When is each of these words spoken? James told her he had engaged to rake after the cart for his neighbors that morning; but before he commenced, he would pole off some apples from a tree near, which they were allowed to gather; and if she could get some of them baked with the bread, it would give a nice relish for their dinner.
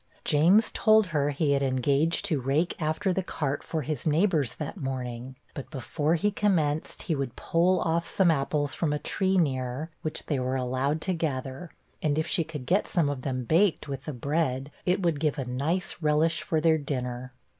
James 0.25 0.71
told 0.73 1.07
her 1.13 1.29
he 1.29 1.51
had 1.51 1.61
engaged 1.61 2.25
to 2.25 2.41
rake 2.41 2.75
after 2.81 3.13
the 3.13 3.21
cart 3.21 3.61
for 3.61 3.83
his 3.83 4.07
neighbors 4.07 4.55
that 4.55 4.75
morning; 4.81 5.35
but 5.53 5.69
before 5.69 6.15
he 6.15 6.31
commenced, 6.31 7.03
he 7.03 7.13
would 7.13 7.35
pole 7.35 7.79
off 7.81 8.07
some 8.07 8.31
apples 8.31 8.73
from 8.73 8.91
a 8.93 8.97
tree 8.97 9.37
near, 9.37 9.91
which 10.01 10.25
they 10.25 10.39
were 10.39 10.55
allowed 10.55 11.01
to 11.01 11.13
gather; 11.13 11.69
and 12.01 12.17
if 12.17 12.25
she 12.25 12.43
could 12.43 12.65
get 12.65 12.87
some 12.87 13.09
of 13.09 13.21
them 13.21 13.43
baked 13.43 13.87
with 13.87 14.05
the 14.05 14.11
bread, 14.11 14.71
it 14.87 15.03
would 15.03 15.19
give 15.19 15.37
a 15.37 15.45
nice 15.45 15.97
relish 16.01 16.41
for 16.41 16.59
their 16.59 16.79
dinner. 16.79 17.31